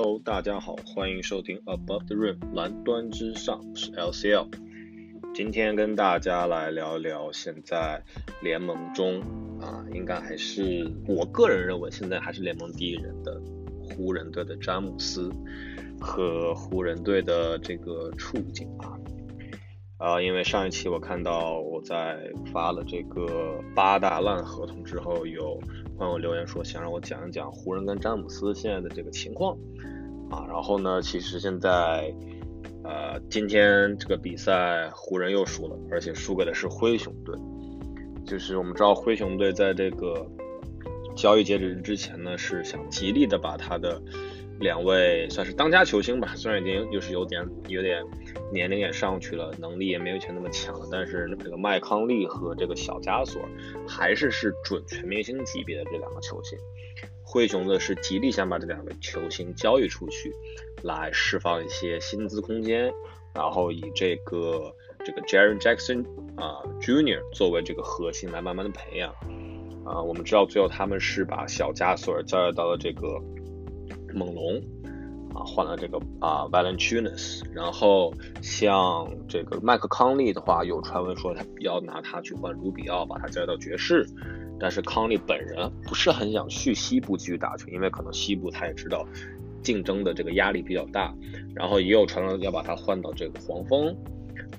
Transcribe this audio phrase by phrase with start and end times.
[0.00, 4.46] Hello，大家好，欢迎收听 Above the Rim 蓝端之上，是 LCL。
[5.34, 8.00] 今天跟大家来聊一聊现在
[8.40, 9.20] 联盟中
[9.60, 13.42] 啊，应该还是我个人认为现在还是联盟第一人的
[13.82, 15.32] 湖人队的詹姆斯
[16.00, 18.94] 和湖人队的这个处境啊。
[19.96, 22.16] 啊，因为上一期我看到我在
[22.52, 25.60] 发了这个八大烂合同之后，有
[25.98, 29.58] 朋友留言说想让我讲一讲湖人跟詹姆斯现在的这个情况
[30.30, 30.46] 啊。
[30.48, 32.14] 然后呢，其实现在
[32.84, 37.34] 呃今天这个比赛湖人又输了，而且输给的是灰熊队。
[38.26, 40.26] 就是我们知道灰熊队在这个
[41.16, 44.00] 交易截止日之前呢，是想极力的把他的。
[44.60, 48.02] 两位算是当家球星吧，虽然已经就是有点有点
[48.52, 53.40] 年龄也上去了，能力也没有以前那么强了，但是这个麦康利和这个小加索
[53.86, 56.58] 还是是准全明星级别的这两个球星。
[57.30, 60.32] 灰熊呢是极力想把这两个球星交易出去，
[60.82, 62.90] 来释放一些薪资空间，
[63.34, 66.02] 然后以这个这个 Jaren Jackson
[66.36, 69.12] 啊 Junior 作为这个核心来慢慢的培养。
[69.84, 73.20] 啊，我们知道最后他们是把小加索尔交易到了这个。
[74.14, 74.56] 猛龙
[75.34, 84.06] 啊，换了这个啊 v a l e n t i n u s 然后像这个麦克康利的话，有传闻说他要拿他去换卢比奥，把他交易到爵士，
[84.58, 89.06] 但是康利本人不是很想去西部继续打球，因为可能西部他也知道
[89.62, 91.14] 竞争的这个压力比较大，
[91.54, 93.96] 然后也有传闻要把他换到这个黄蜂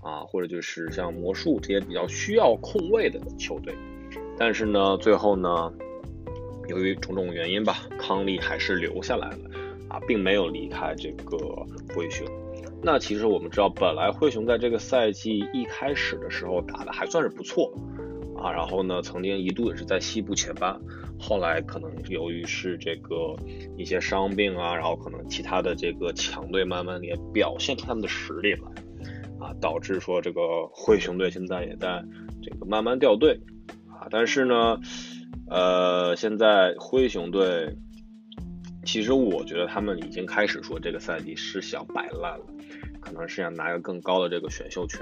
[0.02, 3.74] 啊，或者就是像魔术这些比较需要控卫的球队，
[4.38, 5.72] 但是呢，最后呢。
[6.68, 9.38] 由于种种原因吧，康利还是留下来了，
[9.88, 11.36] 啊，并没有离开这个
[11.96, 12.28] 灰熊。
[12.84, 17.74] 那其实我们知道，本来灰熊在这个赛季一开始的时候打的还算是不错，
[18.42, 20.80] 啊，然后呢，曾经一度也是在西部前八，
[21.20, 23.36] 后来可能由于是这个
[23.78, 28.62] 一些伤病啊，然后可能其他的这个强队慢慢也表现出他们的实力来，
[29.40, 32.04] 啊，导致说这个灰熊队现在也在
[32.42, 33.40] 这个慢慢掉队，
[33.88, 34.80] 啊，但是呢。
[35.52, 37.76] 呃，现在灰熊队，
[38.86, 42.46] 其实我觉得他们已经开始说这个赛季是想摆烂了，
[43.00, 45.02] 可能是想拿个更高的这个选秀权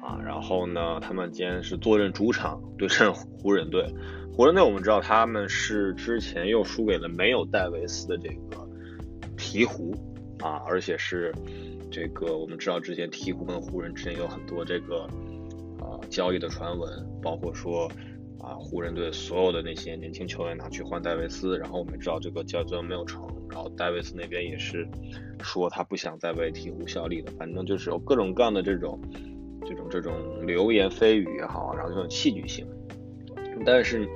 [0.00, 0.18] 啊。
[0.24, 3.86] 然后呢，他们今天是坐镇主场对阵湖人队。
[4.32, 8.68] 湖人队我们知道他们是之前又输给了没有戴维斯的这个
[9.36, 9.94] 鹈鹕
[10.38, 11.34] 啊，而且是
[11.90, 15.02] 这个我们知道之前鹈鹕跟湖人之间有很多这个
[15.78, 16.88] 啊交易的传闻，
[17.22, 17.90] 包括说。
[18.42, 24.88] 啊，湖人队所有的那些年轻球员拿去换戴维斯，然后我们知道这个交易没有成，然后戴维斯那边也是
[25.42, 28.98] 说他不想再为鹈鹕效力了，反正就是有各种各样的这种
[29.70, 30.12] 这种这种
[30.44, 32.66] 流言蜚语也好，然后这种戏剧性。
[33.64, 34.08] 但是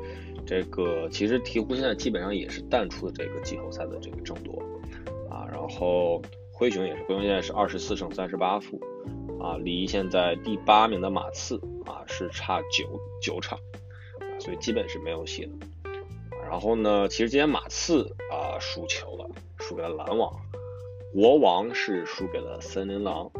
[0.44, 4.60] 这个其实鹈鹕现在基本上也是淡出了这个季后赛的这个争夺
[5.31, 6.20] 啊，然后
[6.53, 8.81] 灰熊也是，灰熊现在是二十四胜三十八负
[9.41, 13.56] 啊，离现在第八名的马刺啊是差九九场。
[14.41, 15.53] 所以基本是没有戏的。
[16.43, 20.34] 然后呢，其实今天马刺啊输球了，输给了篮网。
[21.12, 23.31] 国王是输给了森林狼。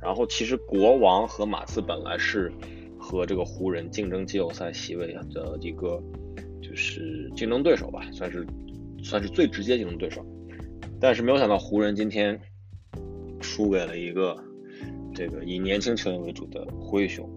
[0.00, 2.52] 然后其实国王和马刺本来是
[2.98, 6.02] 和这个湖人竞争季后赛席位的一个
[6.62, 8.46] 就是竞争对手吧，算是
[9.02, 10.24] 算是最直接竞争对手。
[11.00, 12.40] 但是没有想到湖人今天
[13.40, 14.36] 输给了一个
[15.14, 17.28] 这个以年轻球员为主的灰熊。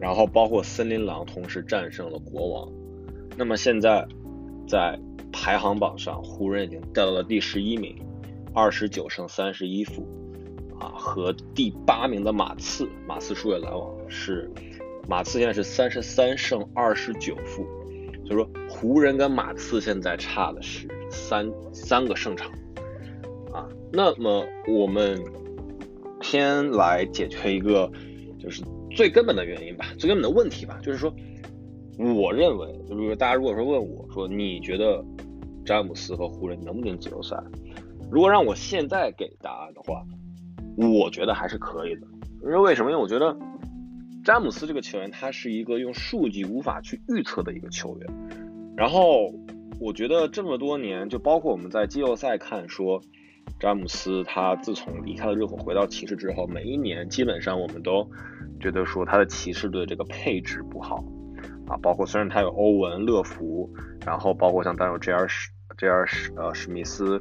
[0.00, 2.72] 然后包括森林狼同时战胜了国王，
[3.38, 4.06] 那么现在
[4.68, 4.98] 在
[5.32, 7.96] 排行榜上，湖人已经掉到了第十一名，
[8.52, 10.06] 二十九胜三十一负，
[10.84, 14.50] 啊，和第八名的马刺，马刺输给篮网是，
[15.08, 17.64] 马刺现在是三十三胜二十九负，
[18.26, 22.50] 所以说湖人跟马刺现在差的是三三个胜场，
[23.52, 25.22] 啊，那么我们
[26.20, 27.90] 先来解决一个
[28.38, 28.62] 就是。
[28.96, 31.12] 最根本的原因吧，最根本的问题吧，就是说，
[31.98, 35.04] 我认为，就是说，大家如果说问我说，你觉得
[35.66, 37.36] 詹姆斯和湖人能不能季后赛？
[38.08, 40.04] 如果让我现在给答案的话，
[40.76, 42.06] 我觉得还是可以的。
[42.42, 42.90] 因为为什么？
[42.90, 43.36] 因为我觉得
[44.24, 48.10] 詹姆斯这个球员，他是一个用数据无法去预测的一个球员。
[48.76, 49.32] 然后，
[49.80, 53.00] 我觉得这么多年，就包括我们在季后赛看说，
[53.58, 58.08] 詹姆斯他自从离开了热火回到骑士之后，每一年基本上我们都。
[58.60, 61.04] 觉得说他的骑士队这个配置不好
[61.66, 63.68] 啊，包括虽然他有欧文、乐福，
[64.06, 65.26] 然后包括像当有 J.R.
[65.28, 66.06] 史 J.R.
[66.06, 67.20] 史呃史密斯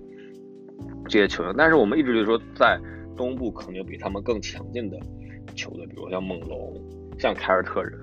[1.10, 2.80] 这些球员，但是我们一直就说在
[3.16, 4.98] 东部可能有比他们更强劲的
[5.56, 6.74] 球队，比如像猛龙、
[7.18, 7.94] 像凯尔特人，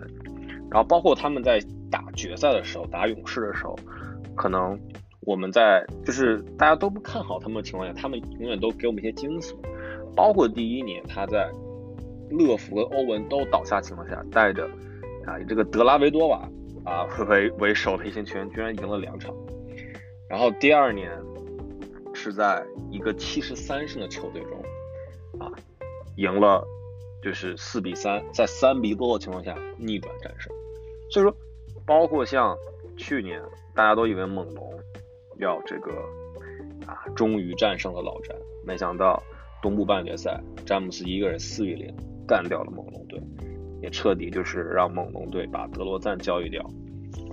[0.71, 1.61] 然后包括他们在
[1.91, 3.77] 打决赛的时候，打勇士的时候，
[4.35, 4.79] 可能
[5.23, 9.55] 我们在就是大家都不看好他们的情况下，他们永远都给我们一些惊喜。
[10.17, 11.51] 包括第一年他在
[12.31, 14.67] 乐福和欧文都倒下情况下，带着
[15.27, 16.49] 啊这个德拉维多瓦
[16.85, 19.35] 啊为为首的一线球员，居然赢了两场。
[20.29, 21.11] 然后第二年
[22.15, 24.53] 是在一个七十三胜的球队中
[25.41, 25.51] 啊
[26.17, 26.65] 赢了，
[27.23, 30.53] 就是四比三，在三比多的情况下逆转战胜。
[31.11, 31.37] 所以说，
[31.85, 32.57] 包括像
[32.97, 33.43] 去年
[33.75, 34.73] 大家都以为猛龙
[35.39, 35.93] 要这个
[36.87, 39.21] 啊终于战胜了老詹，没想到。
[39.63, 41.95] 东部半决赛，詹姆斯一个人四比零
[42.27, 43.21] 干掉了猛龙队，
[43.83, 46.63] 也彻底就是让猛龙队把德罗赞交易掉，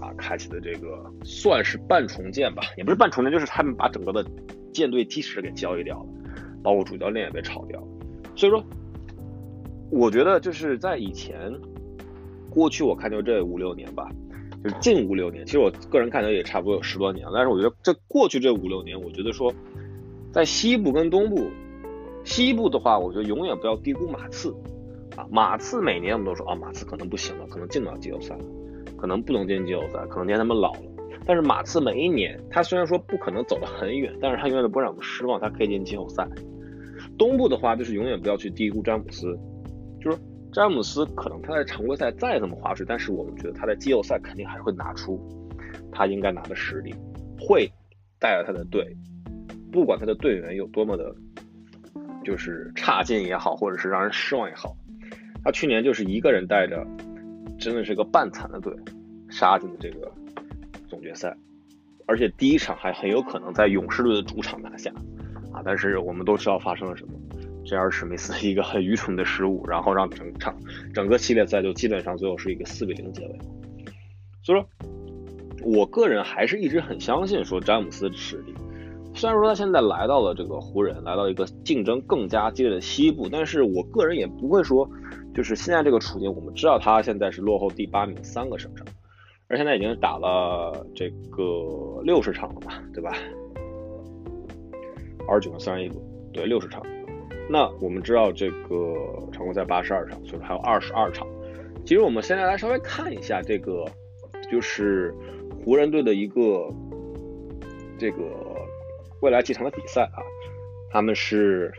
[0.01, 4.29] 啊，开启的这个算是半重建吧，也不是半重建，就是他们把整个的
[4.73, 6.09] 舰队基石给交易掉了，
[6.61, 7.87] 包括主教练也被炒掉了。
[8.37, 8.63] 所以说，
[9.89, 11.51] 我觉得就是在以前，
[12.51, 14.07] 过去我看就这五六年吧，
[14.63, 17.31] 就是近五六年，其实我个人看来也差不多有十多年了。
[17.33, 19.51] 但是我觉得这过去这五六年，我觉得说，
[20.31, 21.49] 在西部跟东部。
[22.23, 24.53] 西部的话，我觉得永远不要低估马刺，
[25.15, 28.37] 啊，马刺每年我们都说啊，马刺可能不行了，可能进不了季后赛，
[28.97, 30.81] 可能不能进季后赛，可能因为他们老了。
[31.25, 36.27] 但是马刺每一年，他虽然说不可能走得很远，但是他永远都不让我们失望，他可以进季后赛。
[37.17, 39.37] 东部的话，就是永远不要去低估詹姆斯，
[40.01, 40.17] 就是
[40.51, 45.19] 詹姆斯可能他在常规赛再怎么划水，但是我们觉得他在季后赛肯定还是会拿出
[45.91, 46.93] 他应该拿的实力，
[47.39, 47.71] 会
[48.19, 48.95] 带着他的队，
[49.71, 51.15] 不管他的队员有多么的。
[52.23, 54.75] 就是差劲也好，或者是让人失望也好，
[55.45, 56.85] 他去年就是一个人带着，
[57.57, 58.73] 真的是个半残的队，
[59.29, 60.11] 杀进了这个
[60.89, 61.33] 总决赛，
[62.05, 64.91] 而且第一场还很有可能在勇士队的主场拿下，
[65.63, 67.13] 但是我们都知道发生了什么
[67.65, 67.91] ，J.R.
[67.91, 70.55] 史密斯一个很愚蠢的失误，然后让整场
[70.93, 73.39] 整个系列赛就基本上最后是一个四比零结尾。
[74.41, 74.67] 所以说，
[75.63, 78.53] 我个人还是一直很相信说詹姆斯的实力。
[79.13, 84.87] 虽然说他现在来到了这个湖人，来到一个竞争更加激烈的西部，但是我个人也不会说，
[85.33, 88.85] 就是现在这个处境，我们知道他现在是落后第八名三个胜场，
[89.47, 93.11] 而现在已经打了这个六十场了嘛，对吧？
[95.27, 95.91] 二十九跟三十一
[96.33, 96.81] 对，六十场。
[97.49, 98.95] 那我们知道这个
[99.31, 101.27] 常规赛八十二场，所以说还有二十二场。
[101.85, 103.85] 其实我们现在来稍微看一下这个，
[104.51, 105.13] 就是
[105.63, 106.69] 湖人队的一个
[107.97, 108.23] 这个。
[109.21, 110.21] 未来几场的比赛啊，
[110.91, 111.73] 他们是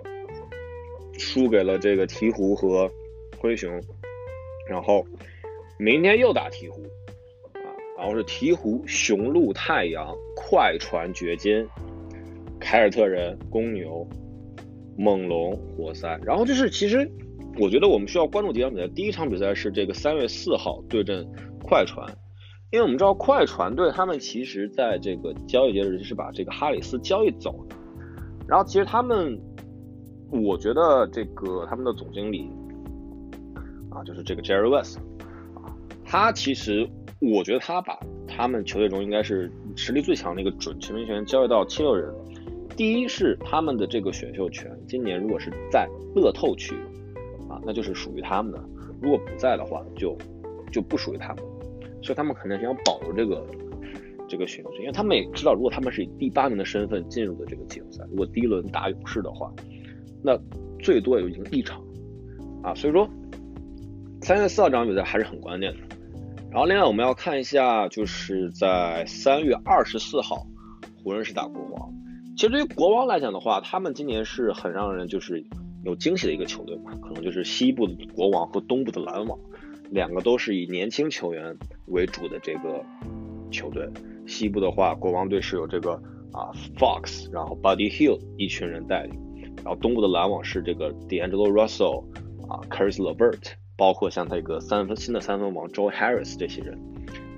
[1.16, 2.90] 输给了这个鹈鹕和
[3.38, 3.80] 灰熊，
[4.68, 5.06] 然后
[5.78, 6.82] 明天又打鹈鹕
[7.52, 11.64] 啊，然后是鹈鹕、雄鹿、太阳、快船、掘金、
[12.60, 14.06] 凯尔特人、公牛、
[14.96, 17.10] 猛龙、活塞，然后就是其实
[17.58, 21.26] 我觉得我们需要关注几场比赛，第一场比赛是这个三月四号对阵
[21.62, 22.06] 快船。
[22.70, 27.66] 因为我们知道快船队他们其实在这个交易截止日是把这个哈里斯交易走，
[28.46, 29.40] 然后其实他们，
[30.30, 32.50] 我觉得这个他们的总经理
[33.90, 34.98] 啊，就是这个 Jerry West
[35.54, 35.72] 啊，
[36.04, 36.86] 他其实
[37.20, 42.14] 我觉得他把他们球队中应该是实力最强的一个准全明星交易到七六人，
[42.78, 46.76] 第一是他们的这个选秀权今年如果是在乐透区
[47.48, 48.58] 啊，那就是属于他们的；
[49.02, 50.16] 如果不在的话，就
[50.70, 51.38] 就不属于他们。
[52.00, 53.44] 所以他们肯定是想保留这个
[54.28, 59.52] 这个选秀权，因为他们也知道，如果他们是以第八名的身份进入的这个季后赛，如果第一轮打勇士的话，
[60.22, 60.38] 那
[60.78, 61.82] 最多也就赢一场
[62.62, 62.72] 啊。
[62.76, 63.10] 所以说，
[64.22, 65.78] 三月四号这场比赛还是很关键的。
[66.52, 70.46] 然后另外我们要看一下，就是在三月二十四号，
[71.02, 71.92] 湖人是打国王。
[72.38, 75.44] 其实对于国王来讲的话，他们今年是很让人就是
[75.82, 79.36] 有惊喜的一个球队嘛，可能就是西部的国王和东部的篮网。
[79.90, 82.80] 两个都是以年轻球员为主的这个
[83.50, 83.88] 球队。
[84.24, 85.94] 西部的话，国王队是有这个
[86.32, 89.20] 啊 Fox，然后 Buddy Hill 一群人带领。
[89.64, 92.04] 然后东部的篮网是这个 D'Angelo Russell
[92.48, 96.78] 啊，Caris LeVert，包括像这个三分新的三分王 Joe Harris 这些人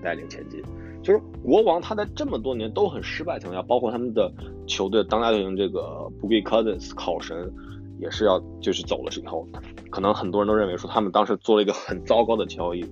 [0.03, 0.63] 带领前进。
[1.11, 4.33] 就是国王他在这么多年都很失败情况下，包括他们的
[4.67, 7.53] 球队当家球星这个 Boogie Cousins 考神。
[7.99, 9.47] 也是要就是走了以后，
[9.91, 12.83] 可能很多人都认为说他们当时做了一个很糟糕的交易，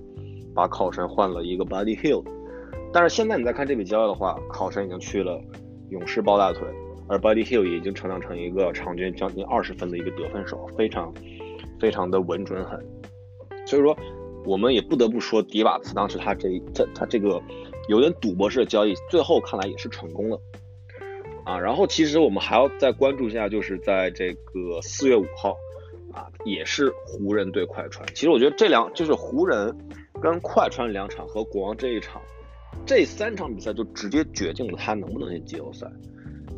[0.53, 2.23] 把考神换了一个 Buddy Hill，
[2.93, 5.41] 但是现在你再看这笔交易的话，考神已经去了
[5.89, 6.61] 勇士抱大腿，
[7.07, 11.11] 而 Buddy Hill 已经成长成一个场均将近二十分的一个得分手，非常
[11.79, 12.79] 非常的稳准狠。
[13.65, 13.97] 所以说，
[14.45, 17.41] 我们也不得不说迪瓦茨当时他这这他这个
[17.87, 20.39] 有点赌博式的交易，最后看来也是成功了。
[21.45, 25.57] 啊，然后其实我们还要再关注一下，就是在这个四月五号，
[26.13, 28.07] 啊，也是湖人对快船。
[28.13, 29.75] 其实我觉得这两就是湖人
[30.21, 32.21] 跟快船两场和国王这一场，
[32.85, 35.87] 这三场比赛就直接决定了他能不能进季后赛。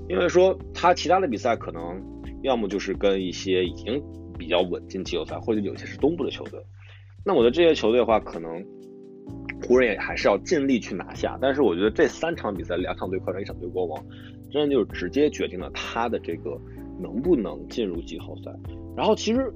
[0.09, 2.01] 因为说他其他的比赛可能
[2.43, 4.03] 要么就是跟一些已经
[4.37, 6.59] 比较稳进季后赛，或者有些是东部的球队。
[7.23, 8.65] 那我觉得这些球队的话，可能
[9.63, 11.37] 湖人也还是要尽力去拿下。
[11.41, 14.03] 但是我觉得这三场比赛，两场对快船，一场对国王，
[14.51, 16.59] 真的就是直接决定了他的这个
[16.99, 18.51] 能不能进入季后赛。
[18.95, 19.53] 然后其实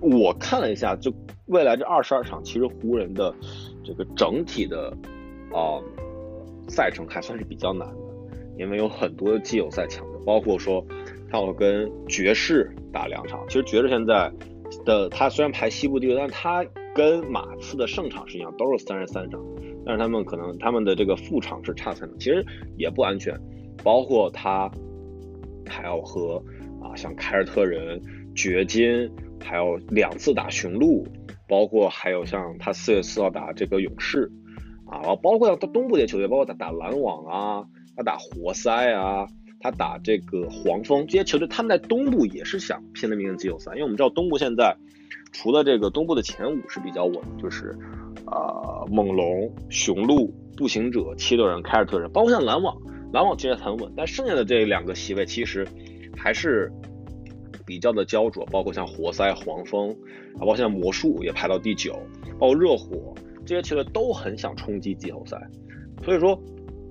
[0.00, 1.12] 我看了一下，就
[1.46, 3.34] 未来这二十二场，其实湖人的
[3.84, 4.96] 这个整体的
[5.52, 5.76] 啊
[6.68, 7.96] 赛程还算是比较难的，
[8.58, 10.82] 因为有很多的季后赛强队，包括说
[11.30, 13.44] 他要跟爵士打两场。
[13.46, 14.32] 其实爵士现在
[14.86, 19.44] 的他虽然排西部第六，但是他跟马刺的胜场是一样，都是三十三场，
[19.84, 22.46] 但是他们可能他们的这个负场是差三场，其实
[22.76, 23.36] 也不安全。
[23.82, 24.70] 包括他
[25.66, 26.40] 还要和
[26.80, 28.00] 啊像凯尔特人、
[28.36, 29.10] 掘金，
[29.42, 31.04] 还有两次打雄鹿，
[31.48, 34.30] 包括还有像他四月四号打这个勇士，
[34.86, 39.26] 啊，然后包括像他东部的球队，包括他打篮网啊，他打活塞啊，
[39.58, 44.76] 他打这个黄蜂这些球队，他们在东部也是想拼了命进季后赛，因为我们知道东部现在。
[45.34, 47.76] 除了这个东部的前五是比较稳，就是，
[48.26, 52.74] 呃，猛龙、雄鹿、步行者、七六人、凯尔特人，包括像篮网，
[53.12, 55.66] 篮网其实很稳，但剩下的这两个席位其实
[56.16, 56.72] 还是
[57.66, 59.94] 比较的焦灼，包括像活塞、黄蜂，
[60.38, 61.98] 包括像魔术也排到第九，
[62.38, 63.12] 包括热火
[63.44, 65.36] 这些球队都很想冲击季后赛，
[66.04, 66.40] 所以说，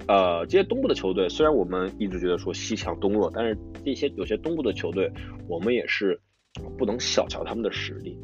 [0.09, 5.09] 呃，这些东部的球队虽然我们一直觉得说西强东弱，但是这些有些东部的球队，
[5.47, 6.19] 我们也是
[6.77, 8.19] 不能小瞧他们的实力。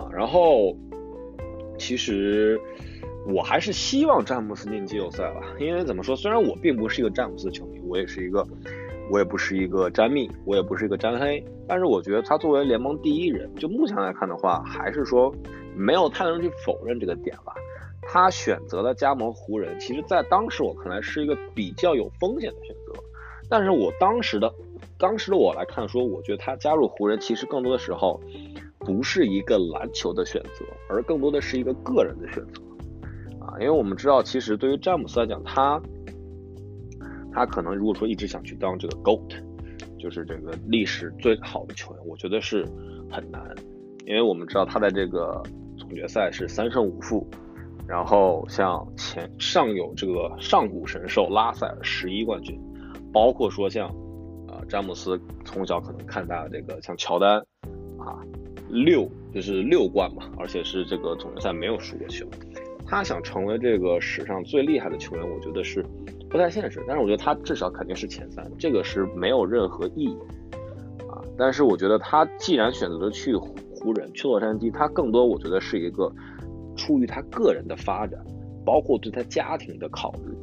[0.00, 0.74] 啊，然后
[1.78, 2.58] 其实
[3.26, 8.46] 我还是希望詹姆斯进季后赛吧，因为怎么说，虽然我并不是一个詹姆斯的球迷，我也是一个，
[9.10, 15.34] 我也不是一个詹密，我也不是一个詹黑，但是我觉得他作为联盟第一人，就目前来看的话，还是说
[15.76, 17.52] 没有太多人去否认这个点吧。
[18.02, 22.92] 他选择了加盟湖人，其实在当时我看来是一个比较有风险的选择，
[23.48, 24.52] 但是我当时的
[24.98, 28.20] 当时的我来看说，我觉得他加入湖人，其实更多的时候。
[28.80, 32.62] 不是一个篮球的选择，而更多的是一个个人的选择，
[33.44, 35.80] 啊，因为我们知道，其实对于詹姆斯来讲，他
[37.32, 39.42] 他可能如果说一直想去当这个 GOAT，
[39.98, 42.64] 就是这个历史最好的球员，我觉得是
[43.10, 43.54] 很难，
[44.06, 45.42] 因为我们知道他在这个
[45.76, 47.28] 总决赛是三胜五负，
[47.86, 52.58] 然后像前上有这个上古神兽拉塞尔十一冠军，
[53.12, 53.88] 包括说像
[54.48, 57.38] 啊詹姆斯从小可能看大的这个像乔丹
[57.98, 58.24] 啊。
[58.70, 62.26] 六就是六冠嘛，而且是这个总决赛没有输过球。
[62.86, 65.84] 他想成为这个史上最厉害的球员，我觉得是
[66.28, 66.82] 不太现实。
[66.88, 70.18] 但是我觉得他至少肯定是前三，这个是没有任何意义
[71.08, 71.22] 啊。
[71.38, 76.12] 但是我觉得他既然选择了去湖人、去洛杉矶，他更多我觉得是一个
[76.76, 78.18] 出于他个人的发展，
[78.64, 80.36] 包括对他家庭的考虑。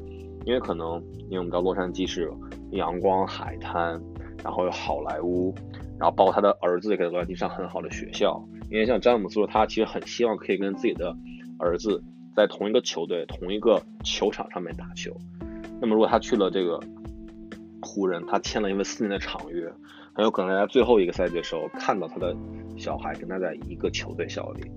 [0.45, 2.31] 因为可能因为我们知道洛杉矶是
[2.71, 4.01] 阳光海滩，
[4.41, 5.53] 然后有好莱坞。
[5.99, 11.15] 然后包括他的儿子也给洛杉矶上很好的学校，因为像詹姆斯说，他其实很希望可以跟自己的
[11.57, 12.03] 儿子
[12.35, 15.11] 在同一个球队、同一个球场上面打球。
[15.81, 16.79] 那么如果他去了这个
[17.81, 19.71] 湖人，他签了因为四年的长约，
[20.13, 22.35] 很有可能在最后一个赛季的时候看到他的
[22.77, 24.69] 小孩跟他在一个球队效力。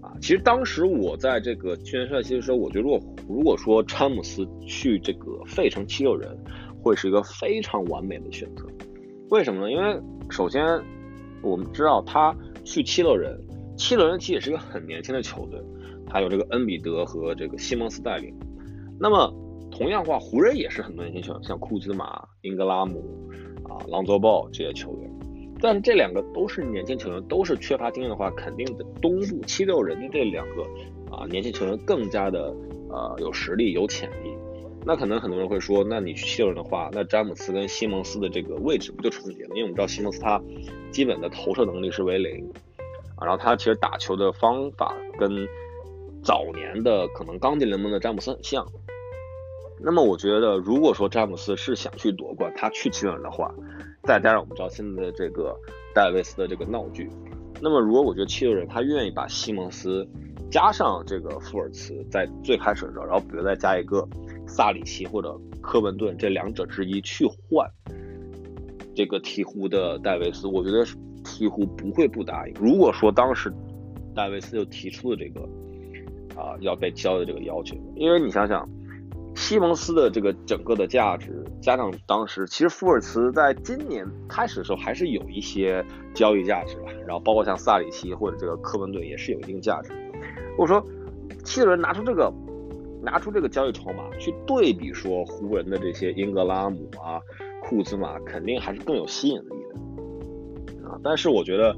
[0.00, 6.36] 啊，其实当时我在这个去年赛季的时候，我觉得如果如果说詹姆斯去这个费城七六人，
[6.80, 8.64] 会是一个非常完美的选择。
[9.30, 9.70] 为什么呢？
[9.70, 10.00] 因为
[10.30, 10.64] 首先
[11.42, 13.38] 我们知道他去七六人，
[13.76, 15.60] 七六人其实也是一个很年轻的球队，
[16.06, 18.34] 他有这个恩比德和这个西蒙斯带领。
[19.00, 19.32] 那么
[19.70, 23.02] 同样话，湖人也是很多年轻球员，像库兹马、英格拉姆
[23.64, 25.10] 啊、朗佐鲍这些球员。
[25.60, 30.62] 但这两个都是年轻球员，都是缺乏经验的话，肯定的东部七六人的这两个
[31.16, 32.54] 啊年轻球员更加的
[32.88, 34.32] 呃有实力、有潜力。
[34.86, 39.50] 那可能很多人会说，那你去七六人的话，那詹姆斯跟西蒙斯的这个位置不就重叠了？
[39.50, 40.40] 因为我们知道西蒙斯他
[40.90, 42.50] 基本的投射能力是为零
[43.16, 45.46] 啊，然后他其实打球的方法跟
[46.22, 48.66] 早年的可能刚进联盟的詹姆斯很像。
[49.80, 53.54] 那么我觉得，如果说詹姆斯是想去夺冠，他去七六人的话，
[54.04, 55.54] 再加上我们知道现在的这个
[55.94, 57.10] 戴维斯的这个闹剧，
[57.60, 60.08] 那么如果我觉得七六人他愿意把西蒙斯
[60.50, 64.08] 加上这个福尔茨在最开始的时候，然后比如再加一个。
[64.48, 67.70] 萨里奇或者科文顿这两者之一去换
[68.96, 70.84] 这个鹈鹕的戴维斯，我觉得
[71.22, 72.54] 鹈鹕不会不答应。
[72.54, 73.52] 如果说当时
[74.16, 75.42] 戴维斯就提出了这个
[76.34, 78.68] 啊要被交的这个要求，因为你想想，
[79.36, 89.92] 西蒙斯的这个整个的价值，加上当时其实福尔茨在今年开始的时候还是有一些交易价值吧，然后包括像萨里奇或者这个科文顿也是有一定价值。
[90.56, 90.84] 或者说
[91.44, 92.32] 七个人拿出这个。
[93.00, 97.20] 拿出这个交易筹码去对比说湖人的这些英格拉姆啊、
[97.62, 100.98] 库兹马，肯定还是更有吸引力的啊。
[101.02, 101.76] 但是我觉得，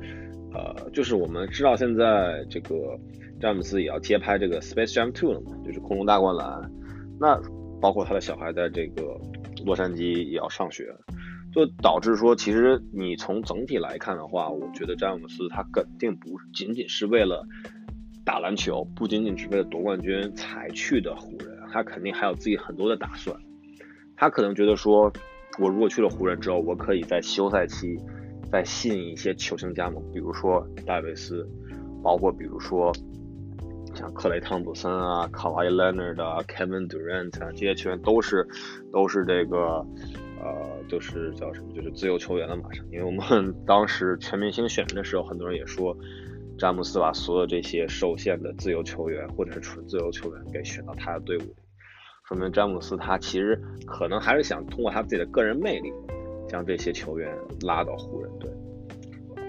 [0.55, 2.99] 呃，就是我们知道现在这个
[3.41, 6.71] 詹姆斯也要接拍这个 Space Jam Two 了嘛，就是空中大灌篮。
[7.21, 7.39] 那
[7.81, 9.21] 包括他的小孩在这个
[9.65, 10.95] 洛杉矶也要上学，
[11.53, 17.47] 就导致说，其实你从整体来看的话，我觉得詹姆斯他肯定不仅仅是为了。
[18.31, 23.37] 打篮球不仅仅只为了夺冠军才去的湖人，他肯定还有自己很多的打算。
[24.17, 25.13] 他可能觉得说，
[25.59, 27.99] 我如果去了湖人之后，我可以在休赛期
[28.49, 31.45] 再吸引一些球星加盟，比如说戴维斯，
[32.05, 32.93] 包括比如说
[33.97, 38.47] 像克雷汤普森啊、卡哇伊·莱纳德啊、Kevin Durant 啊，这些球员都是
[38.93, 39.85] 都是这个
[40.41, 42.87] 呃，就是叫什么，就是自由球员了马上。
[42.93, 45.97] 因为我们当时全明星选人的时候，很多人也说。
[46.61, 51.55] 詹姆斯把所有这些受限的自由球员或者是纯自由球员给选到他的队伍里，
[52.29, 55.91] 说明詹姆斯他其实可能还是想通过他自己的个人魅力，
[56.47, 58.51] 将这些球员拉到湖人队。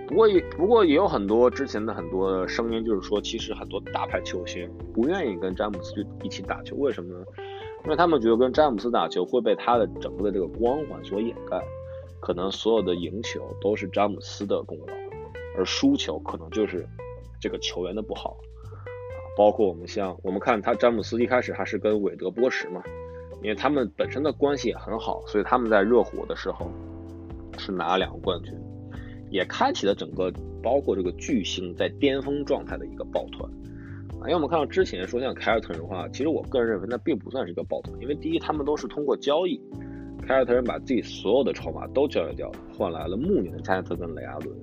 [0.08, 7.26] 不过也不过也有很多之前的很多声音，就是说其实很多大牌球星不愿意跟詹姆斯去一起打球，为什么呢？
[7.84, 11.62] 因为他们觉得跟詹姆斯打球会被他的整个的这个光环所掩盖，
[12.22, 15.01] 可能所有的赢球都是詹姆斯的功劳。
[15.58, 16.88] 而输球可能就是
[17.40, 18.78] 这个球员的不好啊，
[19.38, 22.82] 包括我们像我们看他詹姆斯一开始还是跟韦德波什嘛，
[23.42, 26.72] 因为他们本身的关系也很好，所以他们在热火的时候
[27.58, 28.54] 是拿了两个冠军，
[29.30, 30.32] 也开启了整个
[30.62, 33.50] 包括这个巨星在巅峰状态的一个抱团
[34.20, 34.24] 啊。
[34.24, 39.60] 因为我们看到之前说像凯尔特人的话，其实我个人认为那并不算是一个抱团，因为第一他们都是通过交易，
[40.28, 44.56] 凯尔特人把自己所有的筹码都交易掉了，换来了暮年的、加内特跟雷阿伦。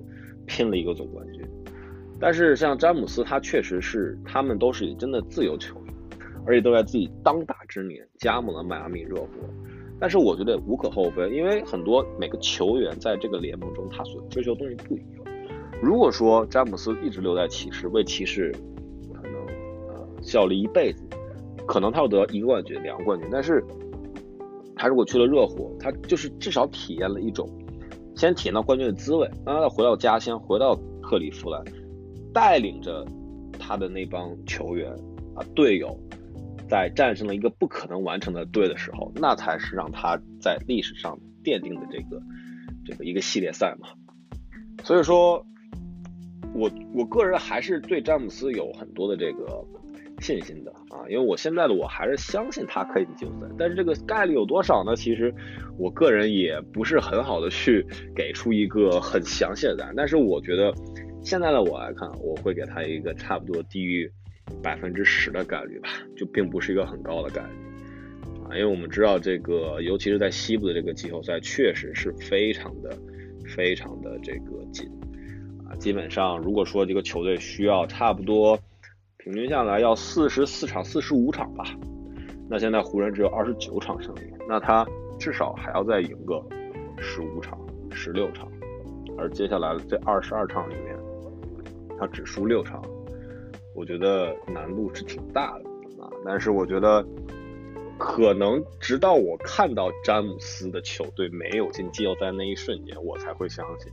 [0.49, 1.47] 拼了一个总冠军，
[2.19, 5.93] 但是像詹姆斯，他确实是他们都是真的自由球员，
[6.43, 9.27] 而且都在自己当打之年加盟了迈阿密热火。
[9.99, 15.23] 但是我觉得无可厚非，因为很多每个球员在这个联盟中，他所追求的东西不一样。
[15.83, 18.51] 如果说詹姆斯一直留在骑士，为骑士
[19.13, 19.33] 可能
[19.87, 21.03] 呃效力一辈子，
[21.67, 23.29] 可能他要得一个冠军、两个冠军。
[23.31, 23.63] 但是
[24.75, 27.47] 他如果去了热火，他就是至少体验了一种。
[28.19, 31.63] 先体验到冠军的滋味，让他回到家乡，回到克利夫兰，
[32.33, 33.07] 带领着
[33.57, 34.91] 他的那帮球员
[35.37, 35.97] 啊队友，
[36.67, 42.21] 在战胜了一个不可能完成的队的时候，那才是让他在历史上奠定的这个
[42.85, 43.87] 这个一个系列赛嘛。
[44.83, 45.41] 所以说，
[46.53, 49.65] 我我个人还是对詹姆斯有很多的这个。
[50.21, 54.95] 信心的啊，因为我现在的我还是相信他可以进季后赛，但是这个概率有多少呢？
[54.95, 55.33] 其实
[55.77, 59.93] 我个人也不是很好的去给出一个很详细的答案。
[59.95, 60.73] 但是我觉得
[61.23, 64.11] 现在的我来看，我会给他一个差不多低于
[64.61, 67.49] 百分之十的概率吧，就并不是一个很高的概率
[68.43, 72.97] 啊，因为我们知道这个，尤其是在西部的这个季后赛，确实是非常的
[73.55, 74.89] 非常的这个紧
[75.69, 78.59] 啊，基本上如果说这个球队需要差不多。
[79.19, 81.65] 平均下来要四十四场、四十五场吧。
[82.49, 84.87] 那现在湖人只有二十九场胜利，那他
[85.19, 86.41] 至少还要再赢个
[86.97, 87.59] 十五场、
[87.91, 88.49] 十六场。
[89.17, 90.97] 而接下来这二十二场里面，
[91.99, 92.81] 他只输六场，
[93.75, 95.65] 我觉得难度是挺大的
[96.01, 96.09] 啊。
[96.25, 97.05] 但是我觉得，
[97.97, 103.91] 可能直到我看到詹姆斯的球队没有进季后赛那一瞬间，我才会相信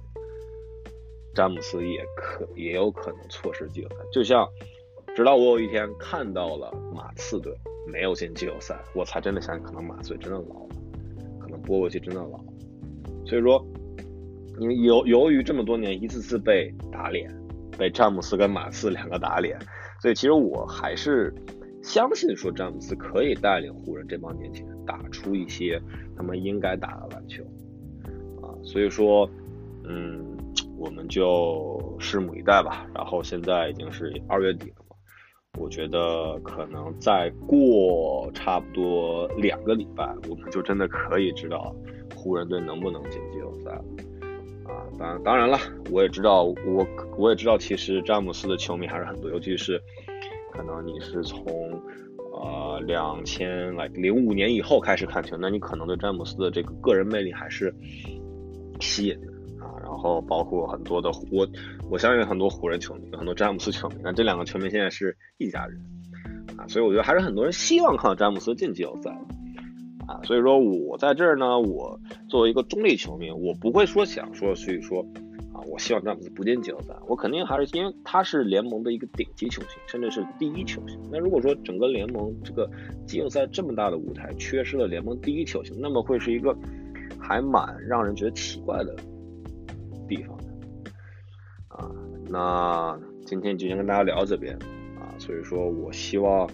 [1.34, 3.96] 詹姆斯也可也有可能错失季后赛。
[4.12, 4.48] 就像。
[5.16, 7.50] 直到我有一天看到了马刺队
[7.90, 10.68] 没有进季后赛，我才真的相信可能马刺真的老了，
[11.40, 12.44] 可能波波奇真的老了。
[13.24, 13.66] 所以说，
[14.58, 17.34] 因为由由于这么多年一次次被打脸，
[17.78, 19.58] 被詹姆斯跟马刺两个打脸，
[20.02, 21.34] 所以其实我还是
[21.82, 25.80] 相信说詹姆斯可以带领湖人这帮年轻人打出一些
[26.14, 27.42] 他们应该打的篮球
[28.42, 28.52] 啊。
[28.62, 29.26] 所以说，
[29.84, 30.36] 嗯，
[30.76, 32.86] 我们就拭目以待吧。
[32.94, 34.85] 然后现在已经是二月底了。
[35.56, 41.74] 我觉得可能再过差不多两个礼拜，我们就真的可以知道
[42.14, 43.84] 湖人队能不能进季后赛了。
[44.64, 45.58] 啊，当当然了，
[45.90, 49.80] 我也知道，我我也知道，其实詹姆斯的球迷还是很多，尤其是
[50.52, 51.80] 可能你是从
[52.32, 57.74] 呃两千来零五年以后开始看球，那你可能对詹姆斯的这个个人魅力还是
[58.80, 59.35] 吸引的。
[59.66, 61.46] 啊然后包括很多的我，
[61.90, 65.78] 我相信很多湖人球迷，很多詹姆斯球迷，那这两个球迷现在是一家人
[66.56, 69.10] 啊，所以我觉得还是很多人希望看到詹姆斯进季后赛
[70.06, 71.98] 啊，所以说我在这儿呢，我
[72.28, 75.00] 作为一个中立球迷，我不会说想说去说
[75.52, 80.98] 啊，我希望詹姆斯不进季后赛，我肯定还是因为他是联盟的一个顶级球星，甚至是第一球星。
[81.10, 82.70] 那如果说整个联盟这个
[83.06, 86.56] 季后赛这么大的舞台缺失了联盟第一球星，那么会是一个
[87.18, 88.94] 还蛮让人觉得奇怪的
[90.06, 90.44] 地方的
[91.68, 91.90] 啊。
[92.28, 94.56] 那今天就先跟大家聊这边
[94.98, 96.48] 啊，所以说我希望。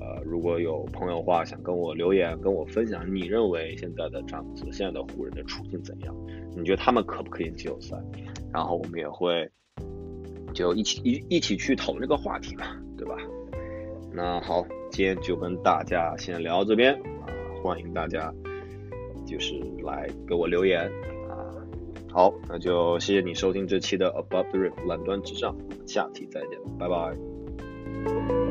[0.00, 6.14] 呃，如果有朋友话想跟我留言，跟我分享，你认为现在的詹姆斯、现在的湖人的处境怎样？
[6.54, 7.96] 你觉得他们可不可以进季后赛？
[8.52, 9.48] 然后我们也会
[10.52, 13.16] 就一起一一起去讨论这个话题吧，对吧？
[14.12, 17.30] 那好，今天就跟大家先聊到这边啊，
[17.62, 18.34] 欢迎大家
[19.24, 20.90] 就是来给我留言。
[22.14, 28.43] 好，那就谢谢你收听这期的 Above the Rim 蓝端之上，下期再见，拜拜。